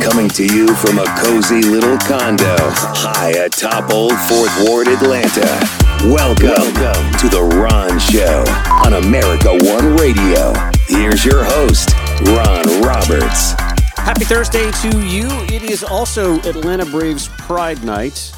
[0.00, 5.60] Coming to you from a cozy little condo high atop Old Fourth Ward, Atlanta.
[6.04, 6.72] Welcome,
[7.18, 8.44] to The Ron Show
[8.84, 10.52] on America One Radio.
[10.86, 11.90] Here's your host,
[12.26, 13.52] Ron Roberts.
[13.96, 15.26] Happy Thursday to you.
[15.54, 18.32] It is also Atlanta Braves Pride Night.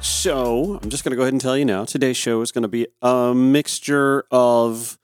[0.00, 2.62] So I'm just going to go ahead and tell you now today's show is going
[2.62, 4.98] to be a mixture of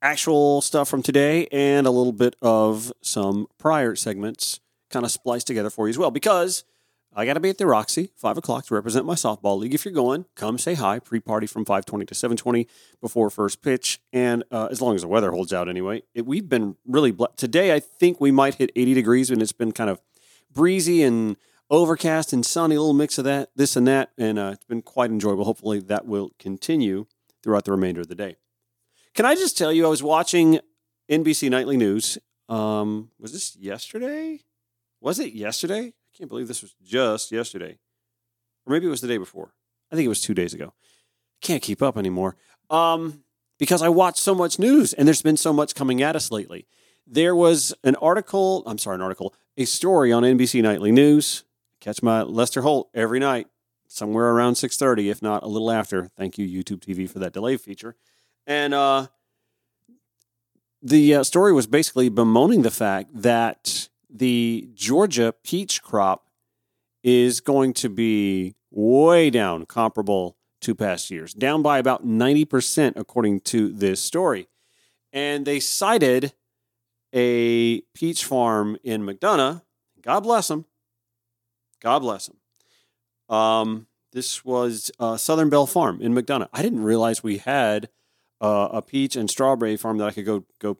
[0.00, 4.60] actual stuff from today and a little bit of some prior segments
[4.94, 6.64] kind of spliced together for you as well because
[7.16, 9.74] I got to be at the Roxy, 5 o'clock, to represent my softball league.
[9.74, 10.98] If you're going, come say hi.
[10.98, 12.66] Pre party from 520 to 720
[13.00, 14.00] before first pitch.
[14.12, 17.14] And uh, as long as the weather holds out anyway, it, we've been really.
[17.36, 20.00] Today, I think we might hit 80 degrees and it's been kind of
[20.52, 21.36] breezy and
[21.70, 24.10] overcast and sunny, a little mix of that, this and that.
[24.18, 25.44] And uh, it's been quite enjoyable.
[25.44, 27.06] Hopefully, that will continue
[27.42, 28.36] throughout the remainder of the day.
[29.14, 30.58] Can I just tell you, I was watching
[31.08, 32.18] NBC Nightly News.
[32.48, 34.40] Um, was this yesterday?
[35.04, 35.88] Was it yesterday?
[35.88, 37.78] I can't believe this was just yesterday.
[38.64, 39.52] Or maybe it was the day before.
[39.92, 40.72] I think it was two days ago.
[41.42, 42.36] Can't keep up anymore.
[42.70, 43.22] Um,
[43.58, 46.66] because I watch so much news and there's been so much coming at us lately.
[47.06, 51.44] There was an article, I'm sorry, an article, a story on NBC Nightly News.
[51.82, 53.48] Catch my Lester Holt every night,
[53.86, 56.08] somewhere around 6:30, if not a little after.
[56.16, 57.94] Thank you, YouTube TV, for that delay feature.
[58.46, 59.08] And uh,
[60.80, 66.28] the uh, story was basically bemoaning the fact that the Georgia peach crop
[67.02, 73.40] is going to be way down, comparable to past years, down by about 90%, according
[73.40, 74.48] to this story.
[75.12, 76.32] And they cited
[77.12, 79.62] a peach farm in McDonough.
[80.00, 80.64] God bless them.
[81.82, 83.36] God bless them.
[83.36, 86.48] Um, this was uh, Southern Belle Farm in McDonough.
[86.52, 87.88] I didn't realize we had
[88.40, 90.78] uh, a peach and strawberry farm that I could go go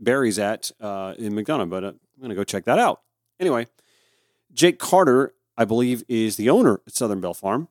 [0.00, 3.02] berries at uh, in McDonough, but uh, I'm going to go check that out.
[3.38, 3.66] Anyway,
[4.52, 7.68] Jake Carter, I believe, is the owner at Southern Belle Farm.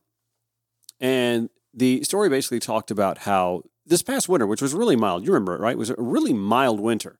[1.00, 5.32] And the story basically talked about how this past winter, which was really mild, you
[5.32, 5.72] remember it, right?
[5.72, 7.18] It was a really mild winter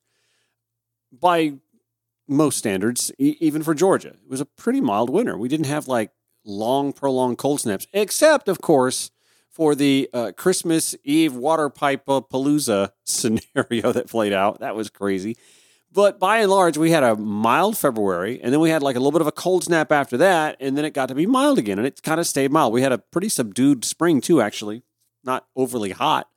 [1.11, 1.53] by
[2.27, 4.09] most standards, e- even for Georgia.
[4.09, 5.37] It was a pretty mild winter.
[5.37, 6.11] We didn't have like
[6.43, 9.11] long, prolonged cold snaps, except, of course,
[9.57, 14.59] for the uh, Christmas Eve water pipe palooza scenario that played out.
[14.59, 15.35] That was crazy.
[15.91, 18.99] But by and large, we had a mild February, and then we had like a
[18.99, 21.57] little bit of a cold snap after that, and then it got to be mild
[21.57, 22.71] again, and it kind of stayed mild.
[22.71, 24.83] We had a pretty subdued spring too, actually,
[25.23, 26.27] not overly hot.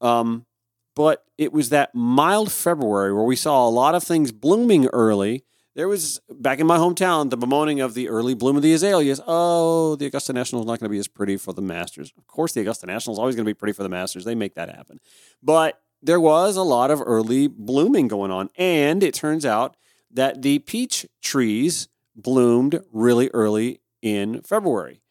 [0.00, 0.46] Um,
[0.94, 5.44] but it was that mild February where we saw a lot of things blooming early.
[5.76, 9.20] There was back in my hometown the bemoaning of the early bloom of the azaleas.
[9.26, 12.14] Oh, the Augusta National is not going to be as pretty for the Masters.
[12.16, 14.24] Of course, the Augusta National is always going to be pretty for the Masters.
[14.24, 15.00] They make that happen.
[15.42, 18.48] But there was a lot of early blooming going on.
[18.56, 19.76] And it turns out
[20.10, 25.02] that the peach trees bloomed really early in February.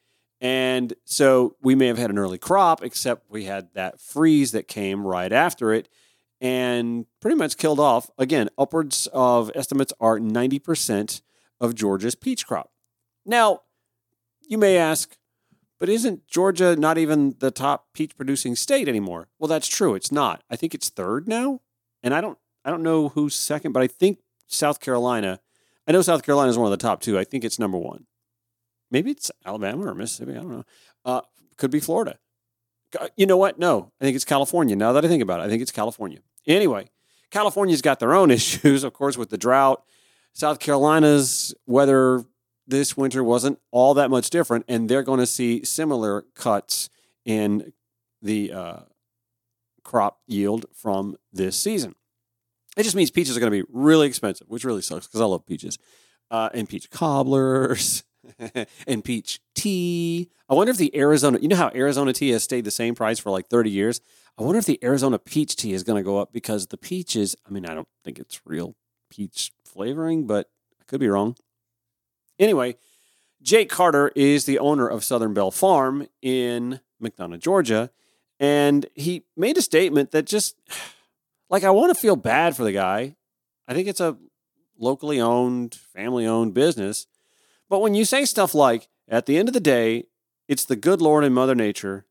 [0.42, 4.68] And so we may have had an early crop, except we had that freeze that
[4.68, 5.90] came right after it
[6.46, 11.22] and pretty much killed off, again, upwards of estimates are 90%
[11.60, 12.70] of Georgia's peach crop.
[13.26, 13.62] Now,
[14.48, 15.18] you may ask,
[15.80, 19.28] but isn't Georgia not even the top peach producing state anymore?
[19.40, 19.96] Well, that's true.
[19.96, 20.44] It's not.
[20.48, 21.62] I think it's third now.
[22.04, 25.40] And I don't I don't know who's second, but I think South Carolina.
[25.88, 27.18] I know South Carolina is one of the top two.
[27.18, 28.06] I think it's number one.
[28.92, 30.34] Maybe it's Alabama or Mississippi.
[30.34, 30.64] I don't know.
[31.04, 31.22] Uh,
[31.58, 32.20] could be Florida.
[33.18, 33.58] You know what?
[33.58, 34.76] No, I think it's California.
[34.76, 36.20] Now that I think about it, I think it's California.
[36.48, 36.90] Anyway,
[37.32, 39.84] California's got their own issues, of course, with the drought.
[40.34, 42.26] South Carolina's weather
[42.68, 46.90] this winter wasn't all that much different, and they're going to see similar cuts
[47.24, 47.74] in
[48.22, 48.80] the uh,
[49.84, 51.96] crop yield from this season.
[52.76, 55.26] It just means peaches are going to be really expensive, which really sucks because I
[55.26, 55.78] love peaches
[56.30, 58.04] uh, and peach cobblers
[58.88, 60.30] and peach tea.
[60.50, 63.20] I wonder if the Arizona, you know how Arizona tea has stayed the same price
[63.20, 64.02] for like 30 years?
[64.38, 67.36] I wonder if the Arizona peach tea is going to go up because the peaches,
[67.48, 68.76] I mean, I don't think it's real
[69.10, 71.38] peach flavoring, but I could be wrong.
[72.38, 72.76] Anyway,
[73.42, 77.92] Jake Carter is the owner of Southern Belle Farm in McDonough, Georgia.
[78.38, 80.58] And he made a statement that just,
[81.50, 83.16] like, I want to feel bad for the guy.
[83.68, 84.18] I think it's a
[84.78, 87.08] locally owned, family owned business.
[87.70, 90.06] But when you say stuff like, at the end of the day,
[90.48, 92.06] it's the good Lord and Mother Nature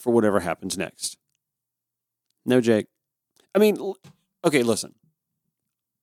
[0.00, 1.16] for whatever happens next.
[2.44, 2.86] No, Jake.
[3.54, 3.78] I mean,
[4.44, 4.94] okay, listen.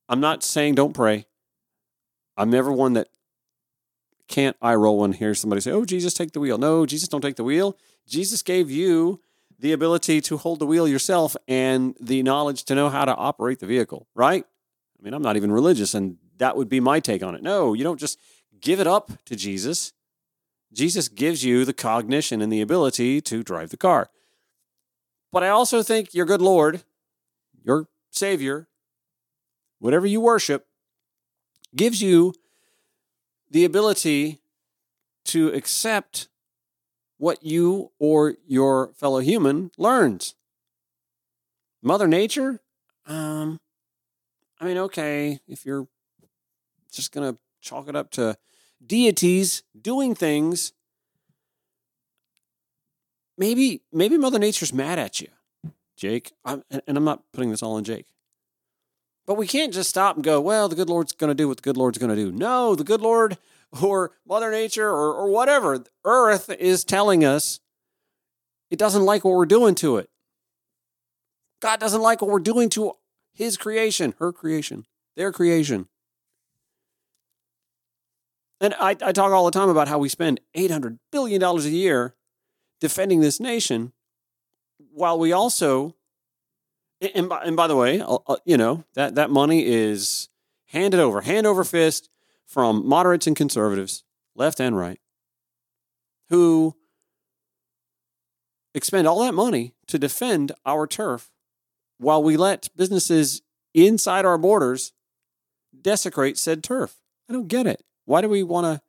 [0.07, 1.25] I'm not saying don't pray.
[2.38, 3.09] I'm never one that
[4.27, 7.21] can't eye roll when hear somebody say, "Oh, Jesus, take the wheel." No, Jesus, don't
[7.21, 7.77] take the wheel.
[8.05, 9.21] Jesus gave you
[9.59, 13.59] the ability to hold the wheel yourself and the knowledge to know how to operate
[13.59, 14.45] the vehicle, right?
[14.99, 17.41] I mean, I'm not even religious, and that would be my take on it.
[17.41, 18.19] No, you don't just
[18.61, 19.94] give it up to Jesus.
[20.74, 24.10] Jesus gives you the cognition and the ability to drive the car.
[25.31, 26.84] But I also think your good Lord,
[27.64, 28.68] your Savior,
[29.80, 30.68] whatever you worship,
[31.75, 32.34] gives you
[33.50, 34.40] the ability
[35.25, 36.28] to accept
[37.18, 40.36] what you or your fellow human learns.
[41.81, 42.62] Mother Nature,
[43.06, 43.60] um,
[44.60, 45.88] I mean, okay, if you're
[46.92, 48.38] just going to chalk it up to
[48.85, 50.74] deities doing things,
[53.38, 55.27] maybe maybe Mother Nature's mad at you,
[55.95, 56.33] Jake.
[56.45, 58.06] I'm, and I'm not putting this all on Jake.
[59.25, 61.57] But we can't just stop and go, well, the good Lord's going to do what
[61.57, 62.31] the good Lord's going to do.
[62.31, 63.38] No, the good Lord
[63.81, 67.59] or Mother Nature or, or whatever, Earth is telling us
[68.71, 70.09] it doesn't like what we're doing to it.
[71.62, 72.94] God doesn't like what we're doing to
[73.33, 74.85] his creation, her creation,
[75.15, 75.88] their creation.
[78.59, 82.15] And I, I talk all the time about how we spend $800 billion a year
[82.80, 83.94] defending this nation
[84.92, 85.95] while we also,
[87.15, 88.01] and by, and by the way,
[88.45, 90.30] you know, that, that money is
[90.68, 92.09] handed over, hand over fist
[92.45, 94.04] from moderates and conservatives,
[94.36, 95.00] left and right,
[96.30, 96.75] who
[98.74, 101.31] expend all that money to defend our turf
[101.98, 103.42] while we let businesses
[103.74, 104.94] inside our borders
[105.80, 106.98] desecrate said turf.
[107.30, 107.83] I don't get it.
[108.07, 108.81] Why do we want to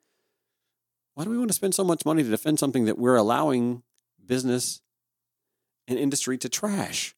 [1.13, 3.83] why do we want to spend so much money to defend something that we're allowing
[4.25, 4.81] business
[5.89, 7.13] and industry to trash?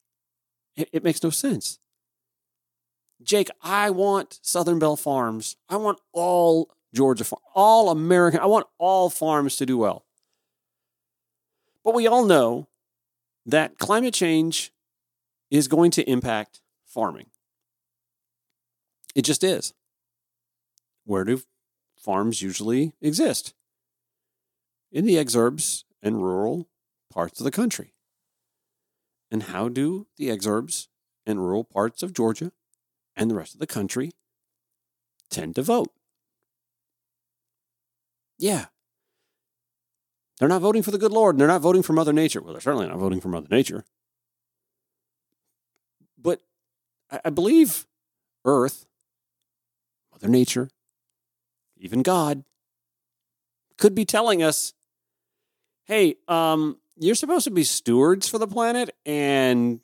[0.76, 1.78] It, it makes no sense.
[3.22, 5.58] Jake, I want Southern Belle Farms.
[5.70, 8.40] I want all Georgia, farms, all American.
[8.40, 10.04] I want all farms to do well.
[11.84, 12.68] But we all know
[13.46, 14.74] that climate change
[15.52, 17.28] is going to impact farming.
[19.14, 19.76] It just is.
[21.06, 21.44] Where do
[22.04, 23.54] farms usually exist?
[24.92, 26.68] In the exurbs and rural
[27.12, 27.94] parts of the country.
[29.30, 30.88] And how do the exurbs
[31.26, 32.52] and rural parts of Georgia
[33.16, 34.12] and the rest of the country
[35.30, 35.92] tend to vote.
[38.38, 38.66] Yeah.
[40.40, 42.42] They're not voting for the good Lord and they're not voting for Mother Nature.
[42.42, 43.86] Well, they're certainly not voting for Mother Nature.
[46.18, 46.42] But
[47.24, 47.86] I believe
[48.46, 48.86] Earth,
[50.12, 50.70] Mother Nature,
[51.82, 52.44] even God
[53.78, 54.74] could be telling us
[55.86, 59.82] hey, um, you're supposed to be stewards for the planet and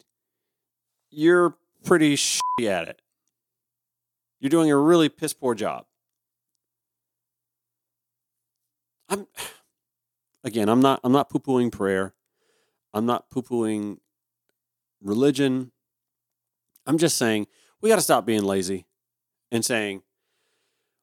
[1.09, 3.01] you're pretty shitty at it.
[4.39, 5.85] You're doing a really piss poor job.
[9.09, 9.27] I'm
[10.43, 12.13] again, I'm not I'm not poo-pooing prayer.
[12.93, 13.97] I'm not poo-pooing
[15.01, 15.71] religion.
[16.85, 17.47] I'm just saying
[17.81, 18.85] we got to stop being lazy
[19.51, 20.03] and saying,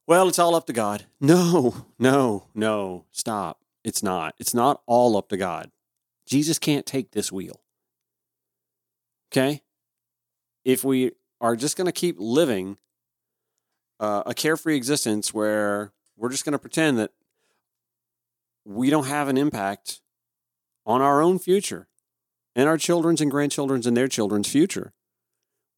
[0.06, 1.06] well, it's all up to God.
[1.20, 3.60] No, no, no, stop.
[3.82, 4.34] It's not.
[4.38, 5.70] It's not all up to God.
[6.26, 7.60] Jesus can't take this wheel.
[9.30, 9.62] Okay?
[10.64, 12.78] If we are just going to keep living
[14.00, 17.10] uh, a carefree existence where we're just going to pretend that
[18.64, 20.00] we don't have an impact
[20.86, 21.88] on our own future
[22.56, 24.92] and our children's and grandchildren's and their children's future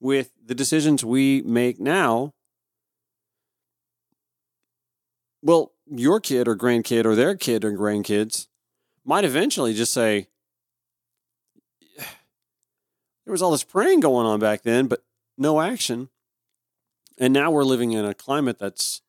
[0.00, 2.34] with the decisions we make now.
[5.46, 8.48] Well, your kid or grandkid or their kid or grandkids
[9.04, 10.26] might eventually just say,
[11.96, 15.04] there was all this praying going on back then, but
[15.38, 16.08] no action.
[17.16, 19.02] And now we're living in a climate that's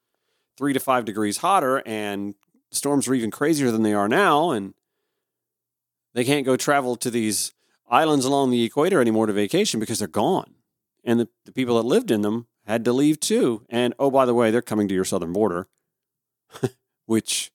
[0.56, 2.36] three to five degrees hotter, and
[2.70, 4.51] storms are even crazier than they are now.
[4.51, 4.75] And
[6.13, 7.53] they can't go travel to these
[7.89, 10.53] islands along the equator anymore to vacation because they're gone.
[11.03, 13.65] And the, the people that lived in them had to leave too.
[13.70, 15.67] And oh, by the way, they're coming to your southern border,
[17.06, 17.51] which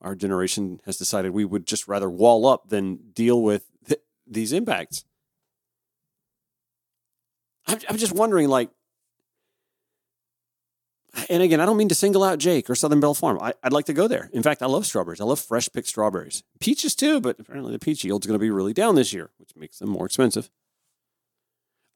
[0.00, 4.52] our generation has decided we would just rather wall up than deal with th- these
[4.52, 5.04] impacts.
[7.66, 8.70] I'm, I'm just wondering, like,
[11.28, 13.38] and again, I don't mean to single out Jake or Southern Belle Farm.
[13.40, 14.30] I, would like to go there.
[14.32, 15.20] In fact, I love strawberries.
[15.20, 16.44] I love fresh picked strawberries.
[16.60, 19.50] Peaches too, but apparently the peach yield's going to be really down this year, which
[19.56, 20.50] makes them more expensive.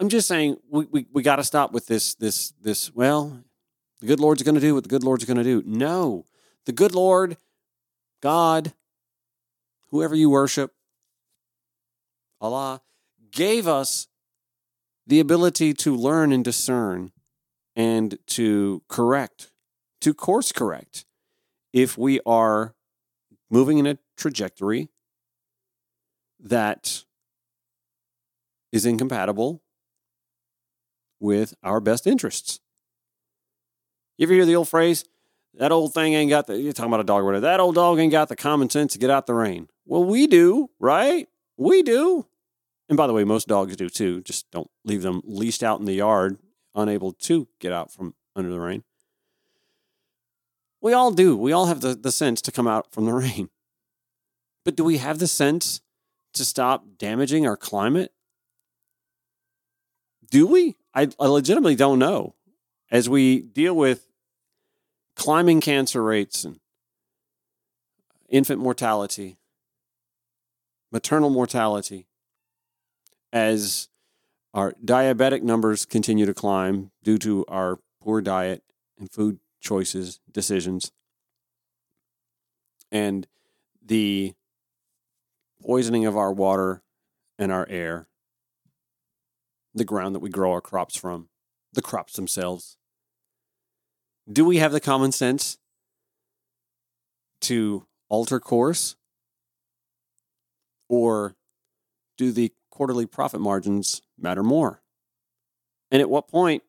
[0.00, 3.44] I'm just saying we, we, we got to stop with this, this, this, well,
[4.02, 5.62] the good Lord's going to do what the good Lord's going to do.
[5.64, 6.26] No,
[6.66, 7.36] the good Lord,
[8.20, 8.72] God,
[9.90, 10.72] whoever you worship,
[12.40, 12.82] Allah,
[13.30, 14.08] gave us
[15.06, 17.12] the ability to learn and discern
[17.76, 19.52] and to correct,
[20.00, 21.04] to course correct
[21.72, 22.74] if we are
[23.52, 24.88] moving in a trajectory
[26.40, 27.04] that
[28.72, 29.62] is incompatible
[31.20, 32.58] with our best interests.
[34.22, 35.04] You ever hear the old phrase?
[35.54, 37.40] That old thing ain't got the, you're talking about a dog whatever.
[37.40, 39.68] That old dog ain't got the common sense to get out the rain.
[39.84, 41.28] Well, we do, right?
[41.56, 42.26] We do.
[42.88, 44.20] And by the way, most dogs do too.
[44.20, 46.38] Just don't leave them leashed out in the yard,
[46.72, 48.84] unable to get out from under the rain.
[50.80, 51.36] We all do.
[51.36, 53.48] We all have the, the sense to come out from the rain.
[54.64, 55.80] But do we have the sense
[56.34, 58.12] to stop damaging our climate?
[60.30, 60.76] Do we?
[60.94, 62.36] I, I legitimately don't know.
[62.88, 64.06] As we deal with
[65.16, 66.58] climbing cancer rates and
[68.28, 69.38] infant mortality,
[70.90, 72.06] maternal mortality,
[73.32, 73.88] as
[74.54, 78.62] our diabetic numbers continue to climb due to our poor diet
[78.98, 80.92] and food choices, decisions,
[82.90, 83.26] and
[83.84, 84.34] the
[85.62, 86.82] poisoning of our water
[87.38, 88.08] and our air,
[89.74, 91.28] the ground that we grow our crops from,
[91.72, 92.76] the crops themselves.
[94.30, 95.58] Do we have the common sense
[97.42, 98.96] to alter course?
[100.88, 101.34] Or
[102.16, 104.82] do the quarterly profit margins matter more?
[105.90, 106.62] And at what point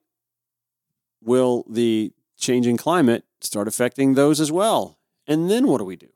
[1.21, 4.97] will the changing climate start affecting those as well?
[5.27, 6.09] And then what do we do?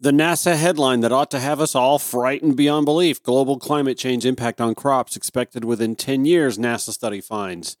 [0.00, 4.24] The NASA headline that ought to have us all frightened beyond belief global climate change
[4.24, 7.76] impact on crops expected within 10 years, NASA study finds.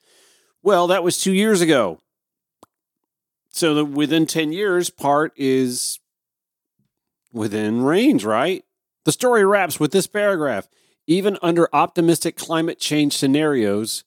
[0.62, 2.00] Well, that was two years ago.
[3.50, 5.98] So the within 10 years part is
[7.32, 8.64] within range, right?
[9.04, 10.68] The story wraps with this paragraph.
[11.06, 14.04] Even under optimistic climate change scenarios,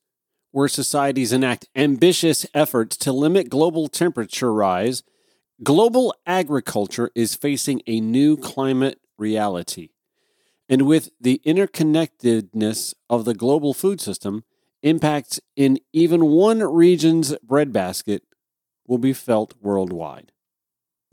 [0.51, 5.01] where societies enact ambitious efforts to limit global temperature rise,
[5.63, 9.89] global agriculture is facing a new climate reality.
[10.69, 14.43] And with the interconnectedness of the global food system,
[14.83, 18.23] impacts in even one region's breadbasket
[18.91, 20.33] will be felt worldwide.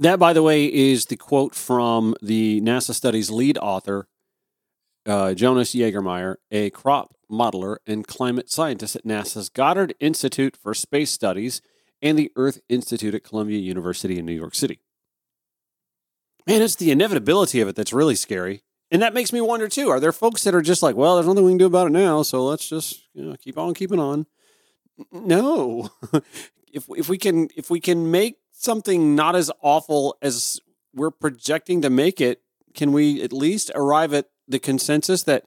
[0.01, 4.09] That, by the way, is the quote from the NASA study's lead author,
[5.07, 11.13] uh, Jonas Jägermeyr, a crop modeler and climate scientist at NASA's Goddard Institute for Space
[11.13, 11.63] Studies
[12.03, 14.81] and the Earth Institute at Columbia University in New York City.
[16.49, 18.65] Man, it's the inevitability of it that's really scary.
[18.91, 21.29] And that makes me wonder too are there folks that are just like, well, there's
[21.29, 24.01] nothing we can do about it now, so let's just you know, keep on keeping
[24.01, 24.27] on?
[25.13, 25.91] No.
[26.73, 30.61] if, if we can if we can make something not as awful as
[30.95, 32.43] we're projecting to make it,
[32.75, 35.45] can we at least arrive at the consensus that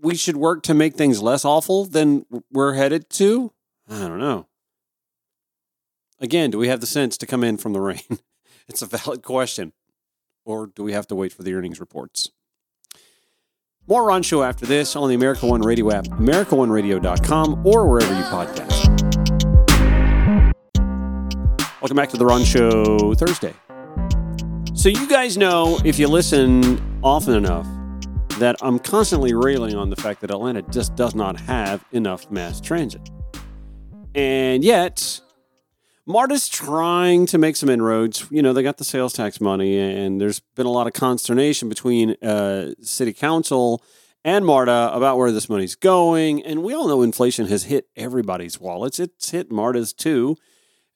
[0.00, 3.52] we should work to make things less awful than we're headed to?
[3.88, 4.46] I don't know.
[6.20, 8.18] Again, do we have the sense to come in from the rain?
[8.68, 9.72] it's a valid question.
[10.44, 12.30] Or do we have to wait for the earnings reports?
[13.86, 18.22] More Ron Show after this on the America One Radio app, AmericaOneRadio.com, or wherever you
[18.22, 18.84] podcast.
[21.82, 23.52] Welcome back to the Ron Show Thursday.
[24.72, 27.66] So, you guys know, if you listen often enough,
[28.38, 32.62] that I'm constantly railing on the fact that Atlanta just does not have enough mass
[32.62, 33.10] transit.
[34.14, 35.20] And yet,
[36.06, 38.26] MARTA's trying to make some inroads.
[38.30, 41.68] You know, they got the sales tax money, and there's been a lot of consternation
[41.68, 43.82] between uh, city council
[44.24, 46.42] and MARTA about where this money's going.
[46.42, 48.98] And we all know inflation has hit everybody's wallets.
[48.98, 50.36] It's hit MARTA's too.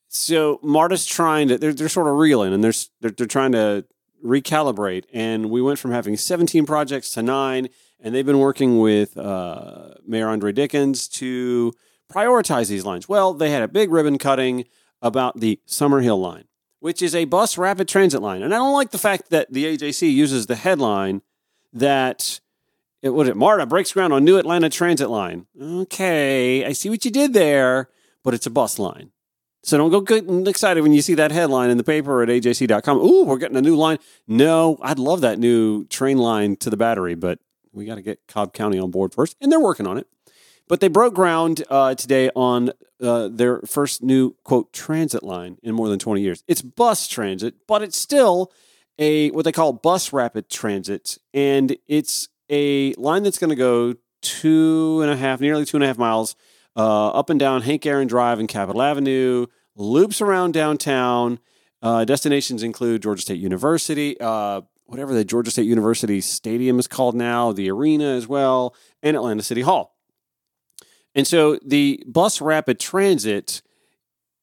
[0.09, 2.73] So MARTA's trying to, they're, they're sort of reeling and they're,
[3.03, 3.85] they're, they're trying to
[4.25, 5.05] recalibrate.
[5.13, 7.69] And we went from having 17 projects to nine.
[8.01, 11.73] And they've been working with uh, Mayor Andre Dickens to
[12.11, 13.09] prioritize these lines.
[13.09, 14.65] Well, they had a big ribbon cutting
[15.03, 16.45] about the Summerhill line,
[16.81, 18.43] which is a bus rapid transit line.
[18.43, 21.23] And I don't like the fact that the AJC uses the headline
[21.73, 22.41] that
[23.03, 25.47] it was it MARTA breaks ground on new Atlanta transit line.
[25.61, 27.89] Okay, I see what you did there,
[28.25, 29.13] but it's a bus line.
[29.63, 32.99] So don't go getting excited when you see that headline in the paper at ajc.com.
[32.99, 33.99] Ooh, we're getting a new line.
[34.27, 37.39] No, I'd love that new train line to the battery, but
[37.73, 40.07] we got to get Cobb County on board first, and they're working on it.
[40.69, 45.75] But they broke ground uh, today on uh, their first new quote transit line in
[45.75, 46.43] more than 20 years.
[46.49, 48.53] It's bus transit, but it's still
[48.99, 53.95] a what they call bus rapid transit, and it's a line that's going to go
[54.23, 56.35] two and a half, nearly two and a half miles
[56.77, 61.39] uh, up and down Hank Aaron Drive and Capitol Avenue, loops around downtown.
[61.83, 67.15] Uh, destinations include Georgia State University, uh, whatever the Georgia State University Stadium is called
[67.15, 69.98] now, the arena as well, and Atlanta City Hall.
[71.15, 73.63] And so the bus rapid transit,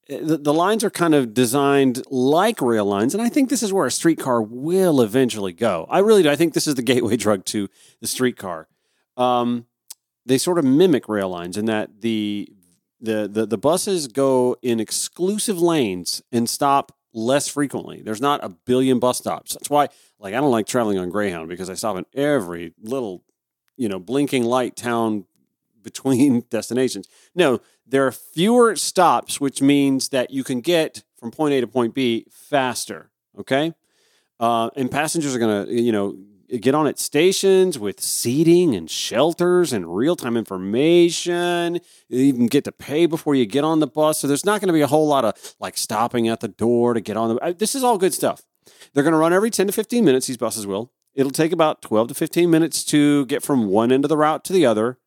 [0.10, 3.64] eh, the, the lines are kind of designed like rail lines, and I think this
[3.64, 5.86] is where a streetcar will eventually go.
[5.90, 6.30] I really do.
[6.30, 7.70] I think this is the gateway drug to
[8.02, 8.68] the streetcar.
[9.18, 9.68] Um,
[10.26, 12.50] they sort of mimic rail lines in that the
[13.00, 18.02] the, the the buses go in exclusive lanes and stop less frequently.
[18.02, 19.54] There's not a billion bus stops.
[19.54, 19.88] That's why,
[20.20, 23.24] like, I don't like traveling on Greyhound because I stop in every little,
[23.78, 25.26] you know, blinking light town
[25.86, 27.08] between destinations.
[27.34, 31.68] No, there are fewer stops, which means that you can get from point A to
[31.68, 33.12] point B faster.
[33.40, 33.74] Okay,
[34.42, 36.18] uh, and passengers are gonna, you know,
[36.60, 41.80] get on at stations with seating and shelters and real time information.
[42.10, 44.20] You even get to pay before you get on the bus.
[44.20, 46.94] So there's not going to be a whole lot of like stopping at the door
[46.94, 47.56] to get on the.
[47.58, 48.44] This is all good stuff.
[48.94, 50.92] They're going to run every 10 to 15 minutes, these buses will.
[51.14, 54.44] It'll take about 12 to 15 minutes to get from one end of the route
[54.46, 54.98] to the other.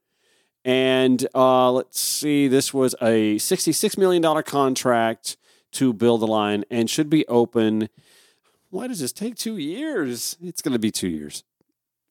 [0.69, 5.39] And uh, let's see, this was a $66 million contract
[5.73, 7.89] to build the line and should be open
[8.71, 10.37] why does this take two years?
[10.43, 11.45] It's going to be two years.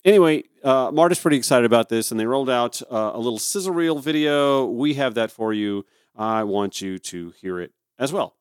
[0.04, 3.72] Anyway, uh, Marta's pretty excited about this, and they rolled out uh, a little sizzle
[3.72, 4.64] reel video.
[4.64, 5.86] We have that for you.
[6.16, 8.34] I want you to hear it as well.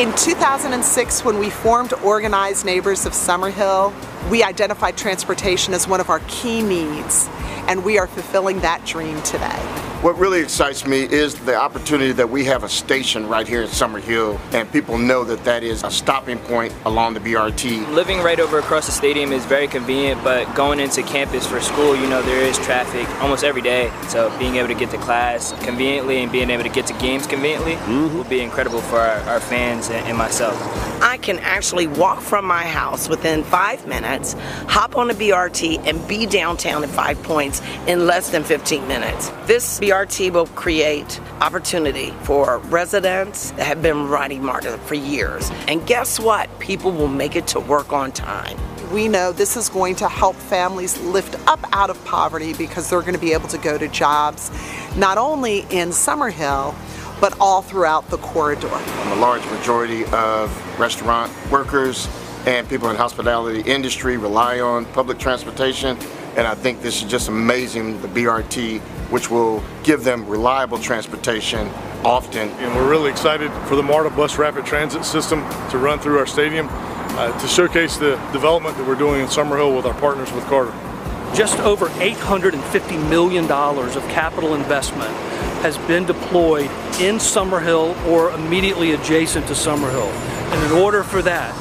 [0.00, 3.92] In 2006, when we formed Organized Neighbors of Summerhill,
[4.28, 7.28] we identified transportation as one of our key needs,
[7.68, 9.89] and we are fulfilling that dream today.
[10.02, 13.68] What really excites me is the opportunity that we have a station right here in
[13.68, 17.86] Summerhill, and people know that that is a stopping point along the BRT.
[17.92, 21.94] Living right over across the stadium is very convenient, but going into campus for school,
[21.94, 23.92] you know, there is traffic almost every day.
[24.08, 27.26] So being able to get to class conveniently and being able to get to games
[27.26, 28.16] conveniently mm-hmm.
[28.16, 30.56] will be incredible for our, our fans and, and myself.
[31.02, 34.34] I can actually walk from my house within five minutes,
[34.66, 39.28] hop on a BRT, and be downtown at Five Points in less than 15 minutes.
[39.46, 45.50] This BRT will create opportunity for residents that have been riding MARTA for years.
[45.66, 46.48] And guess what?
[46.60, 48.56] People will make it to work on time.
[48.92, 53.00] We know this is going to help families lift up out of poverty because they're
[53.00, 54.52] going to be able to go to jobs
[54.96, 56.72] not only in Summerhill,
[57.20, 58.68] but all throughout the corridor.
[58.68, 62.08] A large majority of restaurant workers
[62.46, 65.98] and people in the hospitality industry rely on public transportation
[66.36, 71.68] and I think this is just amazing, the BRT which will give them reliable transportation
[72.04, 72.48] often.
[72.48, 76.26] And we're really excited for the MARTA Bus Rapid Transit System to run through our
[76.26, 80.44] stadium uh, to showcase the development that we're doing in Summerhill with our partners with
[80.44, 80.72] Carter.
[81.34, 85.14] Just over $850 million of capital investment
[85.62, 86.70] has been deployed
[87.00, 90.10] in Summerhill or immediately adjacent to Summerhill.
[90.52, 91.54] And in order for that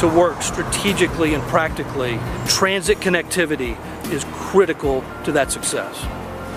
[0.00, 3.78] to work strategically and practically, transit connectivity
[4.10, 6.04] is critical to that success.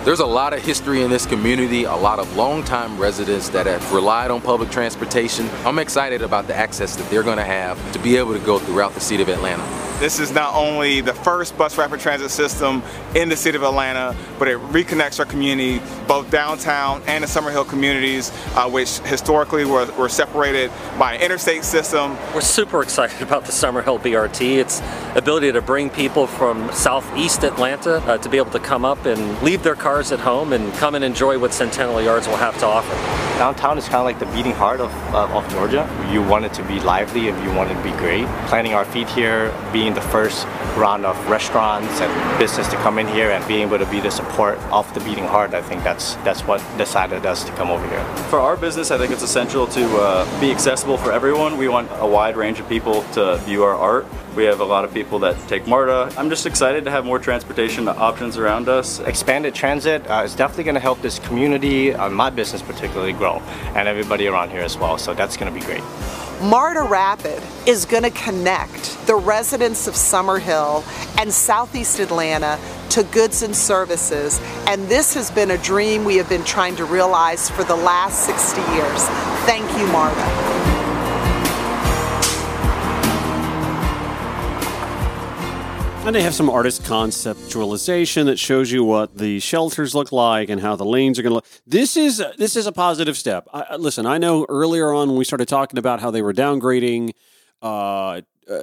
[0.08, 3.91] There's a lot of history in this community, a lot of longtime residents that have
[3.91, 5.50] relied on public transportation.
[5.65, 8.58] I'm excited about the access that they're going to have to be able to go
[8.58, 9.87] throughout the city of Atlanta.
[10.00, 12.84] This is not only the first bus rapid transit system
[13.16, 17.68] in the city of Atlanta, but it reconnects our community, both downtown and the Summerhill
[17.68, 22.16] communities, uh, which historically were, were separated by an interstate system.
[22.36, 24.58] We're super excited about the Summerhill BRT.
[24.58, 24.84] Its
[25.16, 29.42] ability to bring people from southeast Atlanta uh, to be able to come up and
[29.42, 32.68] leave their cars at home and come and enjoy what Centennial Yards will have to
[32.68, 32.94] offer.
[33.40, 35.88] Downtown is kind of like the beating heart of, uh, of Georgia.
[36.12, 38.26] You want it to be lively and you want it to be great.
[38.48, 40.45] Planting our feet here, being being the first
[40.76, 44.12] round of restaurants and business to come in here and being able to be the
[44.12, 47.88] support of the beating heart, I think that's that's what decided us to come over
[47.88, 48.04] here.
[48.30, 51.58] For our business, I think it's essential to uh, be accessible for everyone.
[51.58, 54.06] We want a wide range of people to view our art.
[54.36, 56.13] We have a lot of people that take MARTA.
[56.17, 59.00] I'm just excited to have more transportation options around us.
[59.00, 63.41] Expanded transit uh, is definitely going to help this community, uh, my business particularly, grow,
[63.73, 64.97] and everybody around here as well.
[64.97, 66.27] So that's going to be great.
[66.41, 70.84] MARTA Rapid is going to connect the residents of Summerhill
[71.19, 72.60] and Southeast Atlanta
[72.91, 74.39] to goods and services.
[74.67, 78.26] And this has been a dream we have been trying to realize for the last
[78.26, 79.04] 60 years.
[79.47, 80.77] Thank you, MARTA.
[86.08, 90.62] And they have some artist conceptualization that shows you what the shelters look like and
[90.62, 91.46] how the lanes are going to look.
[91.65, 93.46] This is this is a positive step.
[93.54, 97.12] I, listen, I know earlier on when we started talking about how they were downgrading
[97.62, 98.62] uh, uh,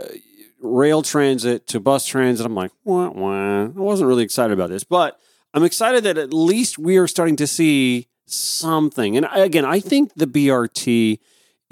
[0.63, 3.65] rail transit to bus transit, I'm like, wah, wah.
[3.65, 5.21] I wasn't really excited about this, but
[5.53, 9.19] I'm excited that at least we are starting to see something.
[9.19, 11.19] And again, I think the BRT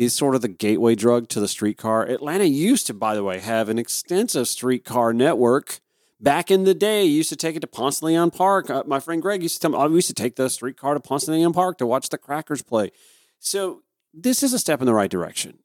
[0.02, 2.06] is sort of the gateway drug to the streetcar.
[2.06, 5.80] Atlanta used to, by the way, have an extensive streetcar network.
[6.20, 8.70] Back in the day, used to take it to Ponce de Leon Park.
[8.70, 10.94] Uh, my friend Greg used to tell me, oh, we used to take the streetcar
[10.94, 12.92] to Ponce de Leon Park to watch the Crackers play.
[13.40, 13.82] So
[14.14, 15.58] this is a step in the right direction.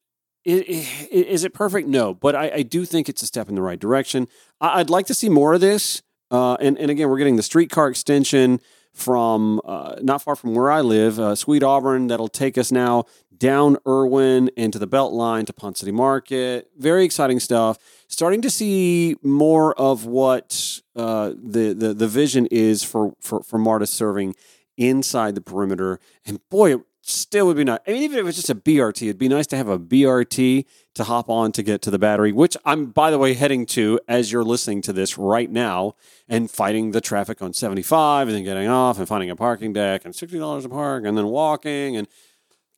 [0.44, 1.90] Is it perfect?
[1.90, 4.28] No, but I, I do think it's a step in the right direction.
[4.62, 6.02] I'd like to see more of this.
[6.32, 8.62] Uh, and, and again, we're getting the streetcar extension
[8.94, 13.06] from uh, not far from where I live, uh, Sweet Auburn, that'll take us now
[13.38, 16.70] down Irwin into the Beltline to Ponce City Market.
[16.78, 17.78] Very exciting stuff.
[18.08, 23.58] Starting to see more of what uh, the, the the vision is for, for, for
[23.58, 24.36] MARTA serving
[24.78, 26.00] inside the perimeter.
[26.26, 27.80] And boy, it still would be nice.
[27.88, 29.80] I mean, even if it was just a BRT, it'd be nice to have a
[29.80, 33.66] BRT to hop on to get to the battery, which I'm, by the way, heading
[33.68, 35.96] to as you're listening to this right now
[36.28, 40.06] and fighting the traffic on 75 and then getting off and finding a parking deck
[40.06, 42.08] and $60 a park and then walking and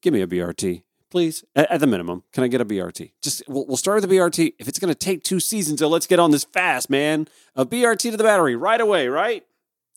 [0.02, 0.84] give me a BRT.
[1.10, 3.14] Please, at, at the minimum, can I get a BRT?
[3.22, 4.54] Just we'll, we'll start with the BRT.
[4.60, 7.28] If it's going to take two seasons, so let's get on this fast, man.
[7.56, 9.44] A BRT to the battery right away, right?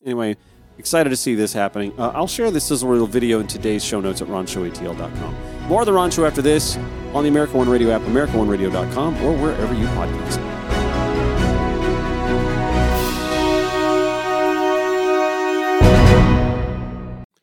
[0.05, 0.37] Anyway,
[0.79, 1.93] excited to see this happening.
[1.99, 5.69] Uh, I'll share this sizzle reel video in today's show notes at ronshowatl.com.
[5.69, 6.77] More of the Ron Show after this
[7.15, 10.52] on the America One Radio app, AmericaOneRadio.com, or wherever you podcast.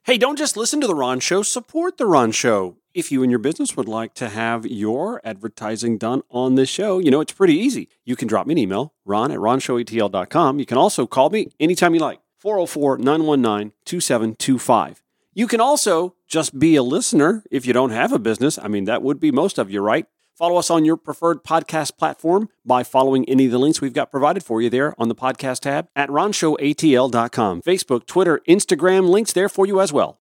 [0.10, 2.78] Hey, don't just listen to The Ron Show, support The Ron Show.
[2.96, 6.98] If you and your business would like to have your advertising done on this show,
[6.98, 7.90] you know, it's pretty easy.
[8.06, 10.58] You can drop me an email, ron at ronshowatl.com.
[10.58, 15.04] You can also call me anytime you like, 404 919 2725.
[15.36, 18.58] You can also just be a listener if you don't have a business.
[18.58, 20.08] I mean, that would be most of you, right?
[20.40, 24.10] Follow us on your preferred podcast platform by following any of the links we've got
[24.10, 27.62] provided for you there on the podcast tab at ronshowatl.com.
[27.62, 30.22] Facebook, Twitter, Instagram, links there for you as well.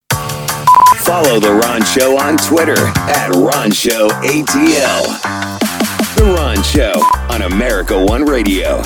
[0.98, 4.54] Follow The Ron Show on Twitter at RonShowATL.
[6.16, 6.92] The Ron Show
[7.34, 8.82] on America One Radio.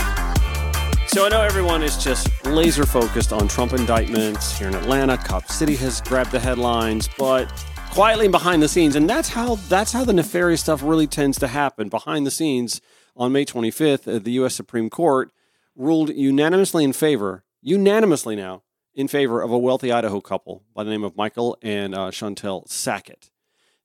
[1.09, 5.19] So I know everyone is just laser focused on Trump indictments here in Atlanta.
[5.19, 7.51] Cop City has grabbed the headlines, but
[7.97, 11.49] quietly behind the scenes, and that's how that's how the nefarious stuff really tends to
[11.49, 12.83] happen behind the scenes.
[13.17, 14.55] On May 25th, uh, the U.S.
[14.55, 15.33] Supreme Court
[15.75, 20.91] ruled unanimously in favor, unanimously now in favor of a wealthy Idaho couple by the
[20.91, 23.31] name of Michael and uh, Chantell Sackett.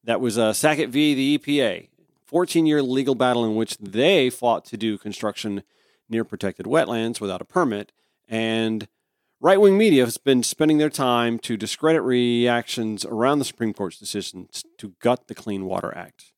[0.04, 1.14] That was uh, Sackett v.
[1.14, 1.88] the EPA,
[2.26, 5.64] 14 year legal battle in which they fought to do construction
[6.10, 7.94] near protected wetlands without a permit.
[8.28, 8.90] And
[9.42, 13.98] right wing media has been spending their time to discredit reactions around the Supreme Court's
[13.98, 16.32] decision to gut the Clean Water Act.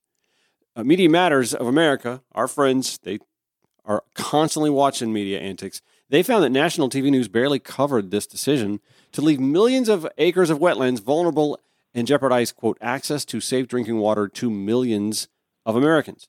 [0.75, 3.19] Uh, media Matters of America, our friends, they
[3.85, 5.81] are constantly watching media antics.
[6.09, 8.79] They found that national TV news barely covered this decision
[9.11, 11.59] to leave millions of acres of wetlands vulnerable
[11.93, 15.27] and jeopardize, quote, access to safe drinking water to millions
[15.65, 16.27] of Americans.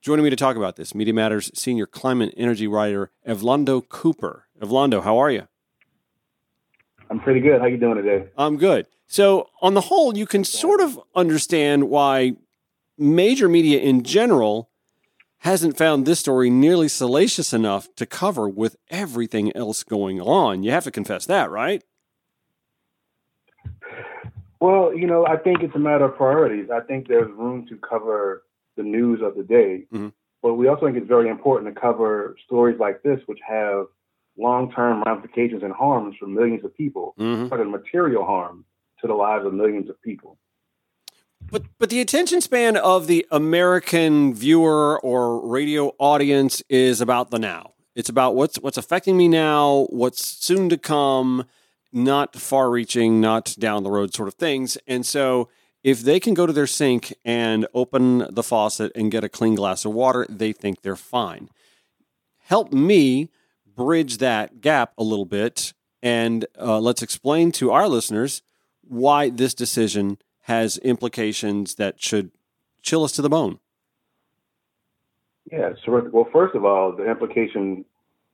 [0.00, 4.46] Joining me to talk about this, Media Matters senior climate energy writer Evlondo Cooper.
[4.60, 5.48] Evlondo, how are you?
[7.10, 7.60] I'm pretty good.
[7.60, 8.28] How you doing today?
[8.36, 8.86] I'm good.
[9.06, 12.34] So, on the whole, you can sort of understand why
[12.96, 14.70] major media in general
[15.38, 20.62] hasn't found this story nearly salacious enough to cover with everything else going on.
[20.62, 21.82] You have to confess that, right?
[24.58, 26.70] Well, you know, I think it's a matter of priorities.
[26.70, 28.44] I think there's room to cover
[28.76, 30.08] the news of the day, mm-hmm.
[30.42, 33.86] but we also think it's very important to cover stories like this, which have
[34.36, 37.48] long-term ramifications and harms for millions of people, Mhm.
[37.48, 38.64] but a material harm
[39.00, 40.38] to the lives of millions of people.
[41.50, 47.38] But but the attention span of the American viewer or radio audience is about the
[47.38, 47.72] now.
[47.94, 51.44] It's about what's what's affecting me now, what's soon to come,
[51.92, 54.76] not far reaching, not down the road sort of things.
[54.86, 55.48] And so
[55.84, 59.54] if they can go to their sink and open the faucet and get a clean
[59.54, 61.50] glass of water, they think they're fine.
[62.46, 63.28] Help me
[63.74, 68.42] bridge that gap a little bit and uh, let's explain to our listeners
[68.86, 72.30] why this decision has implications that should
[72.82, 73.58] chill us to the bone.
[75.50, 76.12] Yeah, terrific.
[76.12, 77.84] Well, first of all, the implication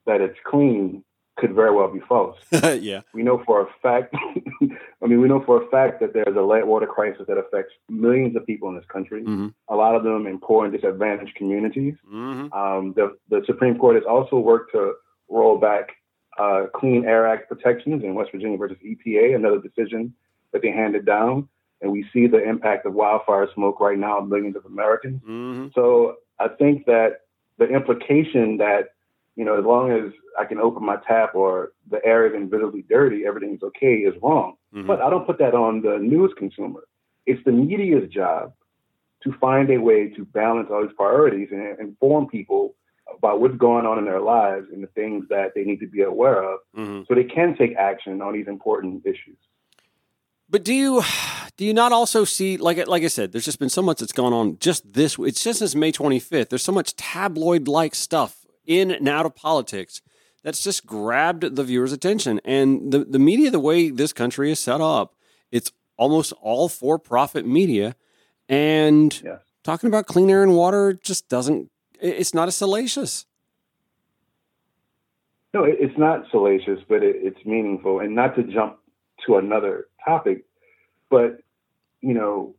[0.07, 1.05] that it's clean
[1.37, 2.37] could very well be false.
[2.81, 3.00] yeah.
[3.14, 4.14] We know for a fact,
[5.03, 7.72] I mean, we know for a fact that there's a lead water crisis that affects
[7.88, 9.55] millions of people in this country, Mhm.
[9.68, 11.94] a lot of them in poor and disadvantaged communities.
[12.12, 12.53] Mm-hmm.
[12.53, 14.94] Um, the, the Supreme Court has also worked to
[15.30, 15.90] roll back
[16.38, 20.14] uh, Clean Air Act protections in West Virginia versus EPA, another decision
[20.52, 21.48] that they handed down.
[21.82, 25.20] And we see the impact of wildfire smoke right now on millions of Americans.
[25.22, 25.68] Mm-hmm.
[25.74, 27.22] So I think that
[27.58, 28.90] the implication that,
[29.36, 32.82] you know, as long as I can open my tap or the air is invisibly
[32.82, 34.56] dirty, everything's okay is wrong.
[34.74, 34.86] Mhm.
[34.86, 36.84] But I don't put that on the news consumer.
[37.26, 38.52] It's the media's job
[39.22, 42.74] to find a way to balance all these priorities and inform people
[43.18, 46.02] about what's going on in their lives and the things that they need to be
[46.02, 47.06] aware of Mhm.
[47.06, 49.36] so they can take action on these important issues.
[50.48, 51.02] But do you
[51.56, 54.12] do you not also see like like I said, there's just been so much that's
[54.12, 56.48] gone on just this it's just since May 25th.
[56.48, 60.02] There's so much tabloid like stuff in and out of politics
[60.42, 62.40] that's just grabbed the viewer's attention.
[62.44, 65.14] And the, the media, the way this country is set up,
[65.52, 67.94] it's almost all for profit media.
[68.48, 69.22] And
[69.62, 71.70] talking about clean air and water just doesn't,
[72.00, 73.26] it's not as salacious.
[75.52, 78.00] No, it's not salacious, but it's meaningful.
[78.00, 78.78] And not to jump
[79.26, 80.44] to another topic,
[81.10, 81.40] but,
[82.00, 82.54] you know,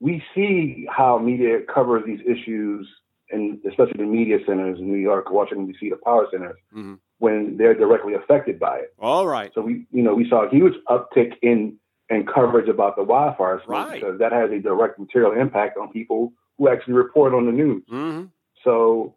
[0.00, 2.88] we see how media covers these issues,
[3.30, 6.94] and especially the media centers in New York, Washington D.C., the power centers, mm-hmm.
[7.18, 8.94] when they're directly affected by it.
[8.98, 9.52] All right.
[9.54, 11.76] So we, you know, we saw a huge uptick in
[12.08, 13.92] in coverage about the wildfires right.
[13.92, 17.84] because that has a direct material impact on people who actually report on the news.
[17.90, 18.26] Mm-hmm.
[18.64, 19.16] So,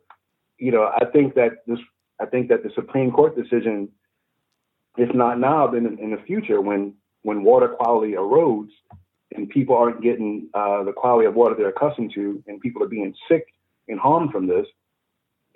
[0.58, 1.79] you know, I think that this,
[2.19, 3.89] I think that the Supreme Court decision,
[4.97, 8.69] if not now, then in, in the future, when when water quality erodes,
[9.36, 12.88] and people aren't getting uh, the quality of water they're accustomed to, and people are
[12.88, 13.45] being sick
[13.88, 14.65] and harmed from this,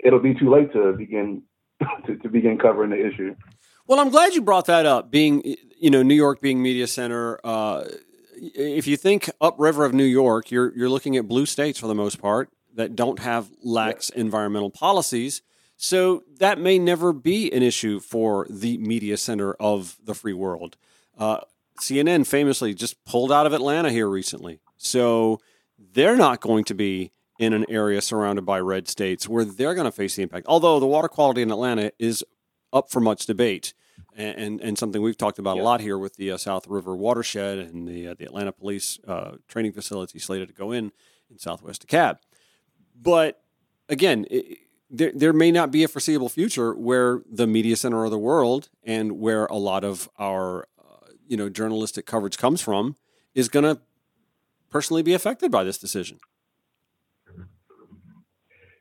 [0.03, 1.43] it'll be too late to begin
[2.05, 3.35] to, to begin covering the issue.
[3.85, 5.11] Well, I'm glad you brought that up.
[5.11, 7.39] Being, you know, New York being media center.
[7.43, 7.85] Uh,
[8.35, 11.95] if you think upriver of New York, you're you're looking at blue states for the
[11.95, 14.21] most part that don't have lax yeah.
[14.21, 15.41] environmental policies.
[15.75, 20.77] So that may never be an issue for the media center of the free world.
[21.17, 21.39] Uh,
[21.81, 24.59] CNN famously just pulled out of Atlanta here recently.
[24.77, 25.39] So
[25.77, 29.85] they're not going to be in an area surrounded by red states where they're going
[29.85, 30.45] to face the impact.
[30.47, 32.23] Although the water quality in Atlanta is
[32.73, 33.73] up for much debate
[34.15, 35.63] and, and, and something we've talked about yeah.
[35.63, 38.99] a lot here with the uh, South River watershed and the, uh, the Atlanta Police
[39.07, 40.91] uh, training facility slated to go in
[41.29, 42.17] in Southwest DeKalb.
[42.99, 43.41] But
[43.89, 48.11] again, it, there, there may not be a foreseeable future where the media center of
[48.11, 50.67] the world and where a lot of our
[51.27, 52.95] you know journalistic coverage comes from
[53.35, 53.79] is going to
[54.69, 56.19] personally be affected by this decision.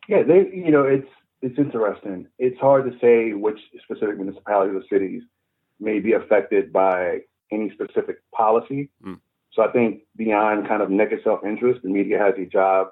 [0.08, 1.08] Yeah, they you know it's
[1.42, 2.28] it's interesting.
[2.38, 5.22] It's hard to say which specific municipalities or cities
[5.78, 7.20] may be affected by
[7.52, 8.90] any specific policy.
[9.04, 9.20] Mm.
[9.52, 12.88] So I think beyond kind of naked self-interest, the media has a job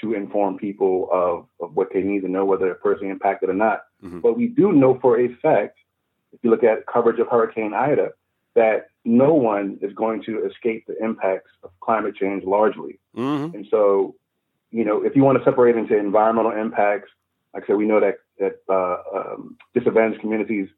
[0.00, 3.54] to inform people of, of what they need to know, whether they're personally impacted or
[3.54, 3.84] not.
[4.02, 4.20] Mm-hmm.
[4.20, 5.78] But we do know for a fact,
[6.32, 8.10] if you look at coverage of Hurricane Ida,
[8.54, 12.98] that no one is going to escape the impacts of climate change largely.
[13.16, 13.56] Mm-hmm.
[13.56, 14.14] And so,
[14.70, 17.10] you know, if you want to separate into environmental impacts,
[17.54, 20.68] like I said, we know that that uh, um, disadvantaged communities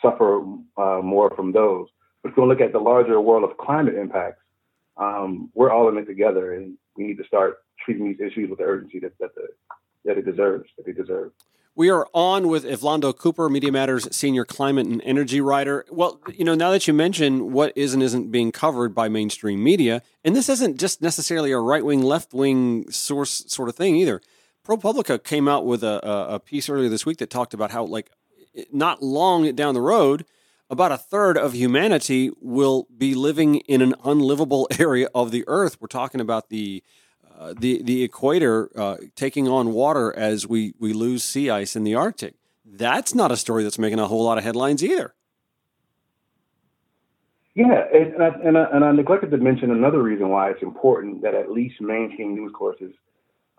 [0.00, 0.42] suffer
[0.76, 1.88] uh, more from those.
[2.22, 4.40] But if you look at the larger world of climate impacts,
[4.96, 8.58] um, we're all in it together, and we need to start treating these issues with
[8.58, 9.48] the urgency that that, the,
[10.04, 11.32] that it deserves, that they deserve.
[11.76, 15.84] We are on with Evlondo Cooper, Media Matters senior climate and energy writer.
[15.90, 19.60] Well, you know, now that you mention what is and isn't being covered by mainstream
[19.62, 23.96] media, and this isn't just necessarily a right wing, left wing source sort of thing
[23.96, 24.20] either.
[24.64, 28.08] ProPublica came out with a, a piece earlier this week that talked about how, like,
[28.72, 30.24] not long down the road,
[30.74, 35.80] about a third of humanity will be living in an unlivable area of the earth.
[35.80, 36.82] We're talking about the
[37.38, 41.84] uh, the the equator uh, taking on water as we we lose sea ice in
[41.84, 42.34] the Arctic.
[42.64, 45.14] That's not a story that's making a whole lot of headlines either.
[47.54, 51.22] Yeah, and I, and I, and I neglected to mention another reason why it's important
[51.22, 52.92] that at least mainstream news courses,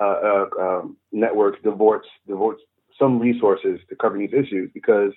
[0.01, 2.57] uh, uh um, networks devote devote
[2.99, 5.13] some resources to covering these issues because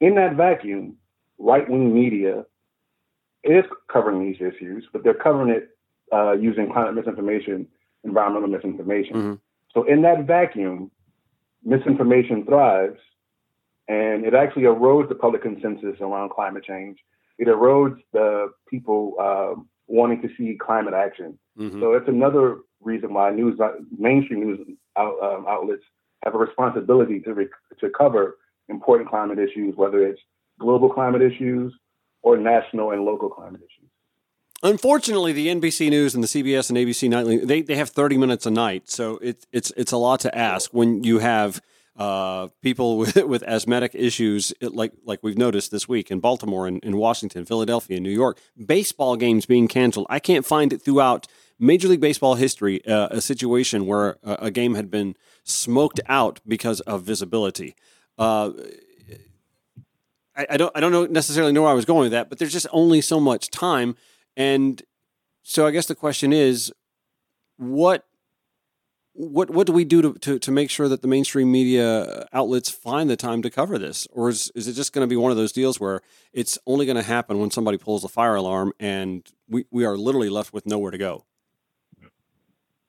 [0.00, 0.96] in that vacuum,
[1.42, 2.44] right wing media
[3.44, 5.70] is covering these issues, but they're covering it
[6.12, 7.66] uh, using climate misinformation
[8.04, 9.14] environmental misinformation.
[9.14, 9.34] Mm-hmm.
[9.74, 10.90] So in that vacuum,
[11.64, 12.98] misinformation thrives
[13.88, 16.98] and it actually erodes the public consensus around climate change.
[17.38, 21.38] It erodes the people uh, wanting to see climate action.
[21.58, 21.80] Mm-hmm.
[21.80, 23.58] So it's another reason why news,
[23.96, 24.60] mainstream news
[24.96, 25.82] out, um, outlets
[26.24, 27.48] have a responsibility to rec-
[27.80, 30.20] to cover important climate issues, whether it's
[30.62, 31.74] global climate issues
[32.22, 33.90] or national and local climate issues.
[34.62, 38.46] Unfortunately, the NBC News and the CBS and ABC nightly they, they have thirty minutes
[38.46, 41.60] a night, so it's it's it's a lot to ask when you have
[41.96, 46.82] uh, people with, with asthmatic issues, like like we've noticed this week in Baltimore and
[46.84, 50.06] in Washington, Philadelphia, New York, baseball games being canceled.
[50.08, 51.26] I can't find it throughout
[51.58, 56.40] Major League Baseball history uh, a situation where a, a, game had been smoked out
[56.46, 57.76] because of visibility.
[58.18, 58.50] Uh,
[60.36, 62.38] I, I, don't I don't know necessarily know where I was going with that, but
[62.38, 63.96] there's just only so much time
[64.36, 64.82] and
[65.42, 66.72] so I guess the question is,
[67.56, 68.06] what
[69.14, 72.70] what what do we do to, to, to make sure that the mainstream media outlets
[72.70, 75.30] find the time to cover this, or is is it just going to be one
[75.30, 76.00] of those deals where
[76.32, 79.96] it's only going to happen when somebody pulls a fire alarm and we, we are
[79.96, 81.24] literally left with nowhere to go?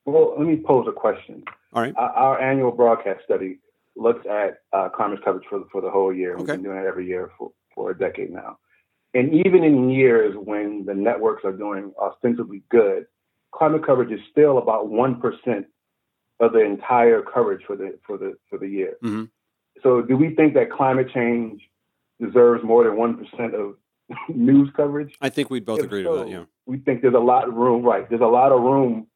[0.06, 1.44] Well, let me pose a question.
[1.74, 1.94] All right.
[1.98, 3.60] Our, our annual broadcast study
[3.96, 6.38] looks at uh, climate coverage for for the whole year.
[6.38, 8.58] We've been doing it every year for for a decade now.
[9.14, 13.06] And even in years when the networks are doing ostensibly good,
[13.54, 15.68] climate coverage is still about one percent
[16.40, 18.98] of the entire coverage for the for the for the year.
[19.04, 19.30] Mhm.
[19.82, 21.62] So, do we think that climate change
[22.20, 23.76] deserves more than one percent of
[24.30, 25.14] news coverage?
[25.22, 26.30] I think we'd both If agree so, to that.
[26.30, 26.46] Yeah.
[26.66, 28.08] We think there's a lot of room, right?
[28.10, 29.08] There's a lot of room